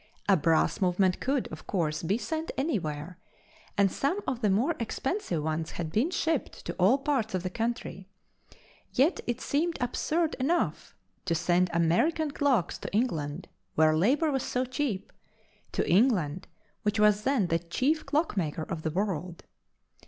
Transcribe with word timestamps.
A 0.27 0.35
brass 0.35 0.81
movement 0.81 1.19
could, 1.19 1.47
of 1.49 1.67
course, 1.67 2.01
be 2.01 2.17
sent 2.17 2.49
anywhere, 2.57 3.19
and 3.77 3.91
some 3.91 4.19
of 4.25 4.41
the 4.41 4.49
more 4.49 4.73
expensive 4.79 5.43
ones 5.43 5.73
had 5.73 5.91
been 5.91 6.09
shipped 6.09 6.65
to 6.65 6.73
all 6.79 6.97
parts 6.97 7.35
of 7.35 7.43
the 7.43 7.51
country, 7.51 8.09
yet 8.91 9.19
it 9.27 9.39
seemed 9.39 9.77
absurd 9.79 10.33
enough 10.39 10.95
to 11.25 11.35
send 11.35 11.69
American 11.71 12.31
clocks 12.31 12.79
to 12.79 12.91
England 12.91 13.47
where 13.75 13.95
labor 13.95 14.31
was 14.31 14.41
so 14.41 14.65
cheap—to 14.65 15.87
England, 15.87 16.47
which 16.81 16.99
was 16.99 17.21
then 17.21 17.45
the 17.45 17.59
chief 17.59 18.03
clockmaker 18.03 18.63
of 18.63 18.81
the 18.81 18.89
world. 18.89 19.43